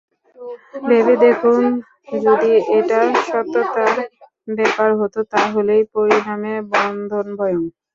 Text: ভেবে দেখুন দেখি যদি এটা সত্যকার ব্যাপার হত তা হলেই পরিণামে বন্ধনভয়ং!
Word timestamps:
ভেবে 0.83 1.13
দেখুন 1.23 1.61
দেখি 1.73 2.17
যদি 2.25 2.47
এটা 2.77 2.99
সত্যকার 3.25 3.93
ব্যাপার 4.57 4.89
হত 4.99 5.15
তা 5.31 5.41
হলেই 5.53 5.83
পরিণামে 5.93 6.53
বন্ধনভয়ং! 6.71 7.61